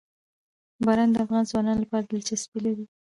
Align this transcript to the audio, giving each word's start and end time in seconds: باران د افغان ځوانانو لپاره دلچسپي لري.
باران 0.85 1.09
د 1.11 1.15
افغان 1.25 1.43
ځوانانو 1.51 1.83
لپاره 1.83 2.03
دلچسپي 2.05 2.59
لري. 2.65 2.85